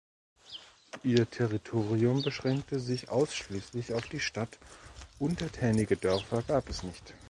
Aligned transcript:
Ihr 1.03 1.29
Territorium 1.29 2.23
beschränkte 2.23 2.79
sich 2.79 3.09
ausschließlich 3.09 3.93
auf 3.93 4.07
die 4.07 4.19
Stadt, 4.19 4.57
untertänige 5.19 5.95
Dörfer 5.95 6.41
gab 6.41 6.67
es 6.71 6.81
nicht. 6.81 7.13